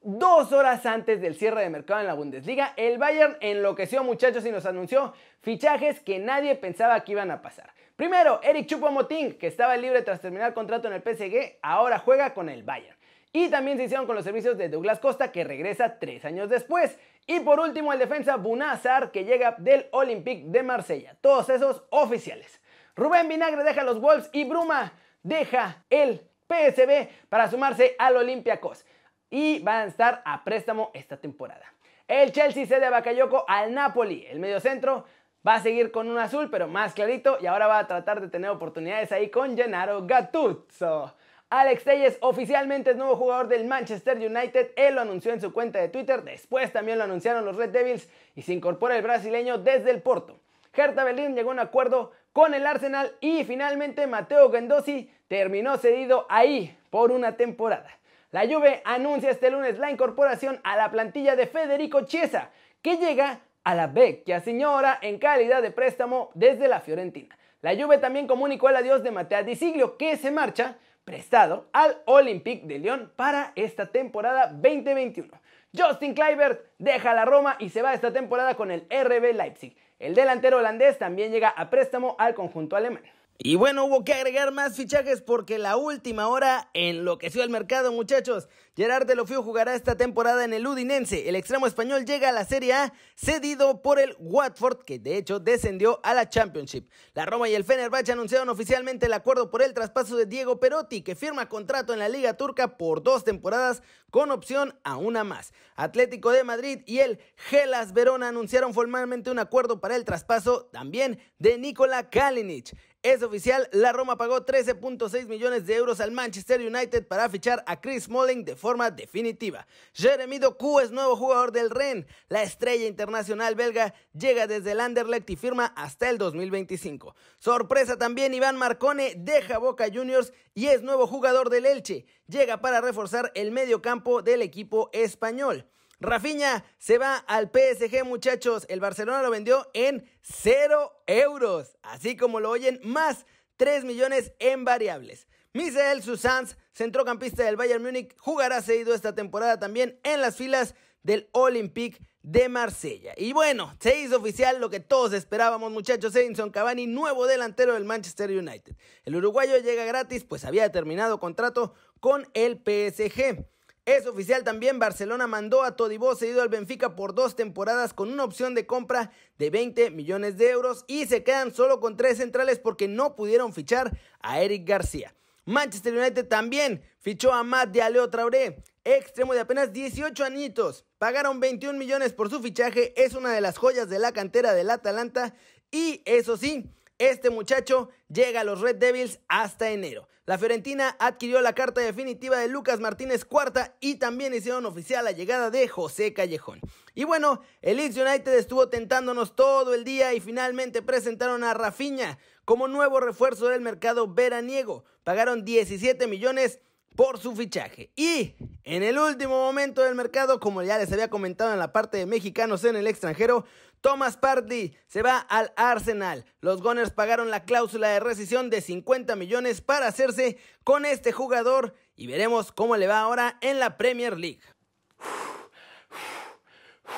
Dos 0.00 0.52
horas 0.52 0.86
antes 0.86 1.20
del 1.20 1.34
cierre 1.34 1.62
de 1.62 1.70
mercado 1.70 2.00
en 2.00 2.06
la 2.06 2.14
Bundesliga, 2.14 2.72
el 2.76 2.98
Bayern 2.98 3.36
enloqueció 3.40 4.04
muchachos 4.04 4.46
y 4.46 4.52
nos 4.52 4.64
anunció 4.64 5.12
fichajes 5.40 5.98
que 5.98 6.20
nadie 6.20 6.54
pensaba 6.54 7.00
que 7.02 7.12
iban 7.12 7.32
a 7.32 7.42
pasar. 7.42 7.72
Primero, 7.96 8.40
Eric 8.44 8.68
Choupo-Moting, 8.68 9.38
que 9.38 9.48
estaba 9.48 9.76
libre 9.76 10.02
tras 10.02 10.20
terminar 10.20 10.54
contrato 10.54 10.86
en 10.86 10.94
el 10.94 11.02
PSG, 11.02 11.58
ahora 11.62 11.98
juega 11.98 12.32
con 12.32 12.48
el 12.48 12.62
Bayern. 12.62 12.96
Y 13.32 13.48
también 13.50 13.76
se 13.76 13.84
hicieron 13.84 14.06
con 14.06 14.14
los 14.14 14.24
servicios 14.24 14.56
de 14.56 14.68
Douglas 14.68 15.00
Costa, 15.00 15.32
que 15.32 15.42
regresa 15.42 15.98
tres 15.98 16.24
años 16.24 16.48
después. 16.48 16.96
Y 17.26 17.40
por 17.40 17.58
último, 17.58 17.92
el 17.92 17.98
defensa 17.98 18.36
Bunazar, 18.36 19.10
que 19.10 19.24
llega 19.24 19.56
del 19.58 19.88
Olympique 19.90 20.44
de 20.46 20.62
Marsella. 20.62 21.16
Todos 21.20 21.50
esos 21.50 21.82
oficiales. 21.90 22.60
Rubén 22.94 23.26
Vinagre 23.26 23.64
deja 23.64 23.82
los 23.82 24.00
Wolves 24.00 24.30
y 24.32 24.44
Bruma 24.44 24.92
deja 25.24 25.84
el 25.90 26.22
PSB 26.48 27.08
para 27.28 27.50
sumarse 27.50 27.96
al 27.98 28.16
Olympiacos. 28.16 28.86
Y 29.30 29.60
van 29.60 29.82
a 29.82 29.84
estar 29.84 30.22
a 30.24 30.44
préstamo 30.44 30.90
esta 30.94 31.16
temporada. 31.16 31.72
El 32.06 32.32
Chelsea 32.32 32.66
cede 32.66 32.86
a 32.86 32.90
Bakayoko 32.90 33.44
al 33.46 33.74
Napoli. 33.74 34.26
El 34.30 34.40
mediocentro 34.40 35.04
va 35.46 35.56
a 35.56 35.60
seguir 35.60 35.90
con 35.90 36.08
un 36.08 36.18
azul, 36.18 36.48
pero 36.50 36.68
más 36.68 36.94
clarito, 36.94 37.38
y 37.40 37.46
ahora 37.46 37.66
va 37.66 37.78
a 37.78 37.86
tratar 37.86 38.20
de 38.20 38.28
tener 38.28 38.50
oportunidades 38.50 39.12
ahí 39.12 39.30
con 39.30 39.56
Gennaro 39.56 40.06
Gattuso. 40.06 41.14
Alex 41.50 41.84
Telles 41.84 42.18
oficialmente 42.20 42.90
es 42.90 42.96
nuevo 42.96 43.16
jugador 43.16 43.48
del 43.48 43.66
Manchester 43.66 44.18
United. 44.18 44.72
Él 44.76 44.94
lo 44.94 45.00
anunció 45.00 45.32
en 45.32 45.40
su 45.40 45.52
cuenta 45.52 45.78
de 45.78 45.88
Twitter. 45.88 46.22
Después 46.22 46.72
también 46.72 46.98
lo 46.98 47.04
anunciaron 47.04 47.44
los 47.44 47.56
Red 47.56 47.70
Devils 47.70 48.08
y 48.36 48.42
se 48.42 48.52
incorpora 48.52 48.96
el 48.96 49.02
brasileño 49.02 49.56
desde 49.56 49.90
el 49.90 50.02
Porto. 50.02 50.38
Hertha 50.74 51.04
Berlín 51.04 51.34
llegó 51.34 51.50
a 51.50 51.54
un 51.54 51.60
acuerdo 51.60 52.12
con 52.34 52.52
el 52.52 52.66
Arsenal 52.66 53.12
y 53.20 53.44
finalmente 53.44 54.06
Mateo 54.06 54.50
Gendosi 54.52 55.10
terminó 55.26 55.78
cedido 55.78 56.26
ahí 56.28 56.76
por 56.90 57.10
una 57.10 57.36
temporada. 57.36 57.97
La 58.30 58.46
Juve 58.46 58.82
anuncia 58.84 59.30
este 59.30 59.50
lunes 59.50 59.78
la 59.78 59.90
incorporación 59.90 60.60
a 60.62 60.76
la 60.76 60.90
plantilla 60.90 61.34
de 61.34 61.46
Federico 61.46 62.02
Chiesa, 62.02 62.50
que 62.82 62.98
llega 62.98 63.40
a 63.64 63.74
la 63.74 63.86
vecchia 63.86 64.40
señora 64.40 64.98
en 65.00 65.18
calidad 65.18 65.62
de 65.62 65.70
préstamo 65.70 66.30
desde 66.34 66.68
la 66.68 66.80
Fiorentina. 66.80 67.38
La 67.62 67.74
Juve 67.74 67.96
también 67.96 68.26
comunicó 68.26 68.68
el 68.68 68.76
adiós 68.76 69.02
de 69.02 69.12
Matea 69.12 69.44
Di 69.44 69.56
Siglio, 69.56 69.96
que 69.96 70.18
se 70.18 70.30
marcha 70.30 70.76
prestado 71.06 71.70
al 71.72 72.02
Olympique 72.04 72.66
de 72.66 72.78
Lyon 72.78 73.10
para 73.16 73.52
esta 73.56 73.86
temporada 73.86 74.48
2021. 74.48 75.30
Justin 75.74 76.12
Kluivert 76.12 76.60
deja 76.76 77.14
la 77.14 77.24
Roma 77.24 77.56
y 77.58 77.70
se 77.70 77.80
va 77.80 77.94
esta 77.94 78.12
temporada 78.12 78.56
con 78.56 78.70
el 78.70 78.86
RB 78.90 79.34
Leipzig. 79.34 79.74
El 79.98 80.14
delantero 80.14 80.58
holandés 80.58 80.98
también 80.98 81.32
llega 81.32 81.48
a 81.48 81.70
préstamo 81.70 82.14
al 82.18 82.34
conjunto 82.34 82.76
alemán. 82.76 83.02
Y 83.40 83.54
bueno, 83.54 83.84
hubo 83.84 84.04
que 84.04 84.14
agregar 84.14 84.50
más 84.50 84.74
fichajes 84.74 85.22
porque 85.22 85.58
la 85.58 85.76
última 85.76 86.26
hora 86.26 86.70
enloqueció 86.74 87.44
el 87.44 87.50
mercado, 87.50 87.92
muchachos. 87.92 88.48
Gerard 88.76 89.06
Delofeu 89.06 89.44
jugará 89.44 89.76
esta 89.76 89.96
temporada 89.96 90.44
en 90.44 90.52
el 90.52 90.66
Udinense. 90.66 91.28
El 91.28 91.36
extremo 91.36 91.68
español 91.68 92.04
llega 92.04 92.30
a 92.30 92.32
la 92.32 92.44
Serie 92.44 92.72
A 92.72 92.92
cedido 93.14 93.80
por 93.80 94.00
el 94.00 94.16
Watford, 94.18 94.84
que 94.84 94.98
de 94.98 95.16
hecho 95.16 95.38
descendió 95.38 96.00
a 96.02 96.14
la 96.14 96.28
Championship. 96.28 96.90
La 97.14 97.26
Roma 97.26 97.48
y 97.48 97.54
el 97.54 97.62
Fenerbahce 97.62 98.10
anunciaron 98.10 98.48
oficialmente 98.48 99.06
el 99.06 99.12
acuerdo 99.12 99.50
por 99.50 99.62
el 99.62 99.72
traspaso 99.72 100.16
de 100.16 100.26
Diego 100.26 100.58
Perotti, 100.58 101.02
que 101.02 101.14
firma 101.14 101.48
contrato 101.48 101.92
en 101.92 102.00
la 102.00 102.08
Liga 102.08 102.36
Turca 102.36 102.76
por 102.76 103.04
dos 103.04 103.22
temporadas 103.22 103.82
con 104.10 104.32
opción 104.32 104.78
a 104.82 104.96
una 104.96 105.22
más. 105.22 105.52
Atlético 105.76 106.30
de 106.30 106.42
Madrid 106.42 106.80
y 106.86 106.98
el 107.00 107.20
Gelas 107.36 107.92
Verona 107.92 108.28
anunciaron 108.28 108.74
formalmente 108.74 109.30
un 109.30 109.38
acuerdo 109.38 109.80
para 109.80 109.94
el 109.94 110.04
traspaso 110.04 110.66
también 110.72 111.20
de 111.38 111.58
Nikola 111.58 112.10
Kalinic. 112.10 112.76
Es 113.04 113.22
oficial, 113.22 113.68
la 113.70 113.92
Roma 113.92 114.18
pagó 114.18 114.44
13.6 114.44 115.28
millones 115.28 115.66
de 115.66 115.76
euros 115.76 116.00
al 116.00 116.10
Manchester 116.10 116.60
United 116.60 117.06
para 117.06 117.28
fichar 117.28 117.62
a 117.68 117.80
Chris 117.80 118.04
Smalling 118.04 118.44
de 118.44 118.56
forma 118.56 118.90
definitiva. 118.90 119.68
Jeremy 119.92 120.40
Doku 120.40 120.80
es 120.80 120.90
nuevo 120.90 121.14
jugador 121.14 121.52
del 121.52 121.70
Rennes. 121.70 122.06
La 122.28 122.42
estrella 122.42 122.88
internacional 122.88 123.54
belga 123.54 123.94
llega 124.12 124.48
desde 124.48 124.72
el 124.72 124.80
Anderlecht 124.80 125.30
y 125.30 125.36
firma 125.36 125.66
hasta 125.76 126.10
el 126.10 126.18
2025. 126.18 127.14
Sorpresa 127.38 127.96
también, 127.96 128.34
Iván 128.34 128.56
Marcone 128.56 129.14
deja 129.16 129.58
Boca 129.58 129.86
Juniors 129.94 130.32
y 130.52 130.66
es 130.66 130.82
nuevo 130.82 131.06
jugador 131.06 131.50
del 131.50 131.66
Elche. 131.66 132.04
Llega 132.26 132.60
para 132.60 132.80
reforzar 132.80 133.30
el 133.36 133.52
medio 133.52 133.80
campo 133.80 134.22
del 134.22 134.42
equipo 134.42 134.90
español. 134.92 135.68
Rafiña 136.00 136.64
se 136.78 136.98
va 136.98 137.16
al 137.16 137.50
PSG, 137.50 138.04
muchachos. 138.04 138.66
El 138.68 138.80
Barcelona 138.80 139.22
lo 139.22 139.30
vendió 139.30 139.68
en 139.74 140.08
0 140.22 141.02
euros. 141.06 141.76
Así 141.82 142.16
como 142.16 142.38
lo 142.38 142.50
oyen, 142.50 142.80
más 142.84 143.26
3 143.56 143.84
millones 143.84 144.32
en 144.38 144.64
variables. 144.64 145.26
Misael 145.52 146.02
Susans, 146.02 146.56
centrocampista 146.72 147.42
del 147.42 147.56
Bayern 147.56 147.82
Múnich, 147.82 148.16
jugará 148.18 148.62
seguido 148.62 148.94
esta 148.94 149.14
temporada 149.14 149.58
también 149.58 149.98
en 150.04 150.20
las 150.20 150.36
filas 150.36 150.74
del 151.02 151.28
Olympique 151.32 151.98
de 152.22 152.48
Marsella. 152.48 153.14
Y 153.16 153.32
bueno, 153.32 153.74
se 153.80 153.98
hizo 153.98 154.18
oficial 154.18 154.60
lo 154.60 154.70
que 154.70 154.80
todos 154.80 155.12
esperábamos, 155.14 155.72
muchachos. 155.72 156.14
Edinson 156.14 156.50
Cavani, 156.50 156.86
nuevo 156.86 157.26
delantero 157.26 157.74
del 157.74 157.84
Manchester 157.84 158.30
United. 158.30 158.76
El 159.04 159.16
uruguayo 159.16 159.56
llega 159.58 159.84
gratis, 159.84 160.24
pues 160.24 160.44
había 160.44 160.70
terminado 160.70 161.18
contrato 161.18 161.74
con 161.98 162.28
el 162.34 162.58
PSG. 162.58 163.44
Es 163.88 164.06
oficial 164.06 164.44
también, 164.44 164.78
Barcelona 164.78 165.26
mandó 165.26 165.62
a 165.62 165.74
Todibó 165.74 166.14
cedido 166.14 166.42
al 166.42 166.50
Benfica 166.50 166.94
por 166.94 167.14
dos 167.14 167.36
temporadas 167.36 167.94
con 167.94 168.12
una 168.12 168.22
opción 168.22 168.54
de 168.54 168.66
compra 168.66 169.12
de 169.38 169.48
20 169.48 169.92
millones 169.92 170.36
de 170.36 170.50
euros 170.50 170.84
y 170.86 171.06
se 171.06 171.24
quedan 171.24 171.54
solo 171.54 171.80
con 171.80 171.96
tres 171.96 172.18
centrales 172.18 172.58
porque 172.58 172.86
no 172.86 173.16
pudieron 173.16 173.54
fichar 173.54 173.98
a 174.20 174.42
Eric 174.42 174.68
García. 174.68 175.14
Manchester 175.46 175.96
United 175.96 176.28
también 176.28 176.82
fichó 177.00 177.32
a 177.32 177.42
Matt 177.44 177.70
de 177.70 177.80
Aleo 177.80 178.10
Traoré, 178.10 178.62
extremo 178.84 179.32
de 179.32 179.40
apenas 179.40 179.72
18 179.72 180.22
añitos. 180.22 180.84
Pagaron 180.98 181.40
21 181.40 181.78
millones 181.78 182.12
por 182.12 182.28
su 182.28 182.42
fichaje, 182.42 182.92
es 183.02 183.14
una 183.14 183.32
de 183.32 183.40
las 183.40 183.56
joyas 183.56 183.88
de 183.88 183.98
la 183.98 184.12
cantera 184.12 184.52
del 184.52 184.68
Atalanta 184.68 185.34
y 185.70 186.02
eso 186.04 186.36
sí, 186.36 186.70
este 186.98 187.30
muchacho 187.30 187.88
llega 188.08 188.42
a 188.42 188.44
los 188.44 188.60
Red 188.60 188.76
Devils 188.76 189.20
hasta 189.28 189.70
enero. 189.70 190.08
La 190.28 190.36
Fiorentina 190.36 190.94
adquirió 190.98 191.40
la 191.40 191.54
carta 191.54 191.80
definitiva 191.80 192.36
de 192.36 192.48
Lucas 192.48 192.80
Martínez 192.80 193.24
Cuarta 193.24 193.74
y 193.80 193.94
también 193.94 194.34
hicieron 194.34 194.66
oficial 194.66 195.02
la 195.02 195.12
llegada 195.12 195.50
de 195.50 195.66
José 195.68 196.12
Callejón. 196.12 196.60
Y 196.94 197.04
bueno, 197.04 197.40
el 197.62 197.78
Leeds 197.78 197.96
United 197.96 198.34
estuvo 198.34 198.68
tentándonos 198.68 199.34
todo 199.34 199.72
el 199.72 199.84
día 199.84 200.12
y 200.12 200.20
finalmente 200.20 200.82
presentaron 200.82 201.44
a 201.44 201.54
Rafinha 201.54 202.18
como 202.44 202.68
nuevo 202.68 203.00
refuerzo 203.00 203.48
del 203.48 203.62
mercado 203.62 204.06
veraniego. 204.12 204.84
Pagaron 205.02 205.46
17 205.46 206.06
millones 206.06 206.60
por 206.94 207.16
su 207.16 207.34
fichaje. 207.34 207.90
Y 207.96 208.34
en 208.64 208.82
el 208.82 208.98
último 208.98 209.34
momento 209.34 209.82
del 209.82 209.94
mercado, 209.94 210.40
como 210.40 210.62
ya 210.62 210.76
les 210.76 210.92
había 210.92 211.08
comentado 211.08 211.54
en 211.54 211.58
la 211.58 211.72
parte 211.72 211.96
de 211.96 212.04
mexicanos 212.04 212.64
en 212.64 212.76
el 212.76 212.86
extranjero, 212.86 213.46
Thomas 213.80 214.16
Partey 214.16 214.76
se 214.86 215.02
va 215.02 215.18
al 215.18 215.52
Arsenal. 215.56 216.24
Los 216.40 216.62
Gunners 216.62 216.90
pagaron 216.90 217.30
la 217.30 217.44
cláusula 217.44 217.88
de 217.88 218.00
rescisión 218.00 218.50
de 218.50 218.60
50 218.60 219.16
millones 219.16 219.60
para 219.60 219.86
hacerse 219.86 220.38
con 220.64 220.84
este 220.84 221.12
jugador 221.12 221.74
y 221.96 222.06
veremos 222.06 222.52
cómo 222.52 222.76
le 222.76 222.86
va 222.86 223.00
ahora 223.00 223.38
en 223.40 223.58
la 223.58 223.76
Premier 223.76 224.16
League. 224.16 224.40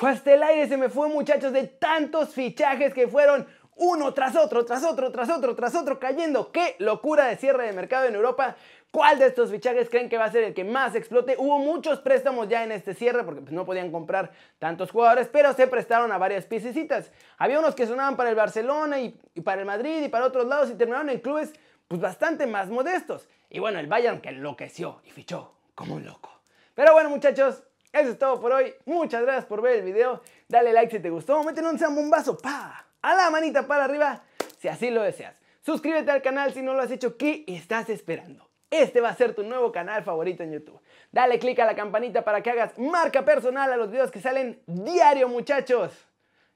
Hasta 0.01 0.33
el 0.33 0.41
aire 0.41 0.67
se 0.67 0.77
me 0.77 0.89
fue 0.89 1.09
muchachos 1.09 1.53
de 1.53 1.67
tantos 1.67 2.29
fichajes 2.29 2.93
que 2.93 3.07
fueron 3.07 3.47
uno 3.75 4.13
tras 4.13 4.35
otro, 4.35 4.65
tras 4.65 4.83
otro, 4.83 5.11
tras 5.11 5.29
otro, 5.29 5.55
tras 5.55 5.75
otro 5.75 5.99
cayendo. 5.99 6.51
¡Qué 6.51 6.75
locura 6.79 7.27
de 7.27 7.37
cierre 7.37 7.65
de 7.65 7.73
mercado 7.73 8.05
en 8.05 8.15
Europa! 8.15 8.55
¿Cuál 8.91 9.19
de 9.19 9.27
estos 9.27 9.49
fichajes 9.49 9.89
creen 9.89 10.09
que 10.09 10.17
va 10.17 10.25
a 10.25 10.31
ser 10.31 10.43
el 10.43 10.53
que 10.53 10.65
más 10.65 10.95
explote? 10.95 11.35
Hubo 11.37 11.59
muchos 11.59 11.99
préstamos 12.01 12.49
ya 12.49 12.65
en 12.65 12.73
este 12.73 12.93
cierre 12.93 13.23
porque 13.23 13.39
pues, 13.39 13.53
no 13.53 13.65
podían 13.65 13.89
comprar 13.89 14.31
tantos 14.59 14.91
jugadores, 14.91 15.29
pero 15.31 15.53
se 15.53 15.65
prestaron 15.67 16.11
a 16.11 16.17
varias 16.17 16.45
piececitas. 16.45 17.09
Había 17.37 17.59
unos 17.59 17.73
que 17.73 17.87
sonaban 17.87 18.17
para 18.17 18.29
el 18.29 18.35
Barcelona 18.35 18.99
y, 18.99 19.17
para 19.45 19.61
el 19.61 19.65
Madrid 19.65 20.03
y 20.03 20.09
para 20.09 20.25
otros 20.25 20.45
lados 20.45 20.69
y 20.69 20.73
terminaron 20.73 21.09
en 21.09 21.21
clubes 21.21 21.53
pues 21.87 22.01
bastante 22.01 22.45
más 22.47 22.67
modestos. 22.67 23.29
Y 23.49 23.59
bueno, 23.59 23.79
el 23.79 23.87
Bayern 23.87 24.19
que 24.19 24.27
enloqueció 24.27 25.01
y 25.05 25.11
fichó 25.11 25.53
como 25.73 25.95
un 25.95 26.03
loco. 26.03 26.29
Pero 26.75 26.91
bueno 26.91 27.09
muchachos, 27.09 27.63
eso 27.93 28.09
es 28.09 28.19
todo 28.19 28.41
por 28.41 28.51
hoy. 28.51 28.73
Muchas 28.85 29.21
gracias 29.21 29.45
por 29.45 29.61
ver 29.61 29.79
el 29.79 29.85
video. 29.85 30.21
Dale 30.49 30.73
like 30.73 30.97
si 30.97 31.01
te 31.01 31.09
gustó. 31.09 31.41
Métele 31.45 31.69
un 31.69 31.79
zambombazo, 31.79 32.37
pa, 32.37 32.87
a 33.01 33.15
la 33.15 33.29
manita 33.29 33.65
para 33.65 33.85
arriba 33.85 34.21
si 34.57 34.67
así 34.67 34.91
lo 34.91 35.01
deseas. 35.01 35.35
Suscríbete 35.61 36.11
al 36.11 36.21
canal 36.21 36.53
si 36.53 36.61
no 36.61 36.73
lo 36.73 36.81
has 36.81 36.91
hecho. 36.91 37.15
¿Qué 37.15 37.45
estás 37.47 37.89
esperando? 37.89 38.50
Este 38.71 39.01
va 39.01 39.09
a 39.09 39.15
ser 39.15 39.35
tu 39.35 39.43
nuevo 39.43 39.71
canal 39.71 40.03
favorito 40.03 40.41
en 40.41 40.53
YouTube. 40.53 40.79
Dale 41.11 41.37
click 41.37 41.59
a 41.59 41.65
la 41.65 41.75
campanita 41.75 42.23
para 42.23 42.41
que 42.41 42.49
hagas 42.49 42.77
marca 42.79 43.23
personal 43.23 43.71
a 43.71 43.77
los 43.77 43.91
videos 43.91 44.09
que 44.09 44.21
salen 44.21 44.61
diario, 44.65 45.27
muchachos. 45.27 45.91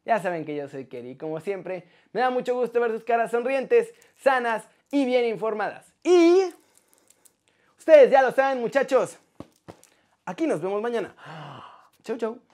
Ya 0.06 0.20
saben 0.20 0.46
que 0.46 0.56
yo 0.56 0.68
soy 0.68 0.86
Kerry, 0.86 1.18
como 1.18 1.40
siempre, 1.40 1.84
me 2.14 2.22
da 2.22 2.30
mucho 2.30 2.56
gusto 2.56 2.80
ver 2.80 2.92
sus 2.92 3.04
caras 3.04 3.32
sonrientes, 3.32 3.94
sanas 4.16 4.68
y 4.92 5.06
bien 5.06 5.26
informadas. 5.26 5.94
Y 6.04 6.54
ustedes 7.78 8.12
ya 8.12 8.22
lo 8.22 8.32
saben, 8.32 8.62
muchachos. 8.62 9.18
Aquí 10.26 10.48
nos 10.48 10.62
vemos 10.62 10.82
mañana. 10.82 11.14
Chau, 12.04 12.18
chau. 12.18 12.45